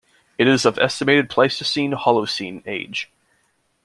It 0.39 0.47
is 0.47 0.65
of 0.65 0.79
estimated 0.79 1.29
Pleistocene-Holocene 1.29 2.63
age. 2.65 3.11